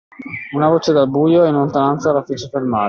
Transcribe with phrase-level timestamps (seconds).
[0.55, 2.79] Una voce dal buio, in lontananza, lo fece fermare.